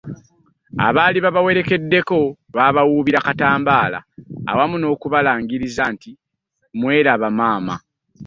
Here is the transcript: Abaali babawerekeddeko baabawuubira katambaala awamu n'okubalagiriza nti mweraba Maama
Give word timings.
Abaali 0.87 1.17
babawerekeddeko 1.25 2.19
baabawuubira 2.55 3.19
katambaala 3.27 3.99
awamu 4.51 4.75
n'okubalagiriza 4.77 5.83
nti 5.93 6.11
mweraba 6.79 7.27
Maama 7.37 7.75